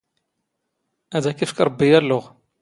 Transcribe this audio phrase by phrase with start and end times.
[1.15, 2.23] ⴰⴷ ⴰⴽ ⵉⴼⴽ ⵕⴱⴱⵉ ⴰⵍⵍⵓⵖ.